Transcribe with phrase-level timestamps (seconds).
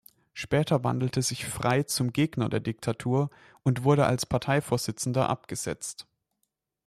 [0.33, 3.29] Später wandelte sich Frei zum Gegner der Diktatur
[3.61, 6.07] und wurde als Parteivorsitzender abgesetzt.